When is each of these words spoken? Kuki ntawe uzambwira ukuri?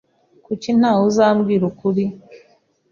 Kuki 0.45 0.69
ntawe 0.77 1.01
uzambwira 1.09 1.63
ukuri? 1.71 2.05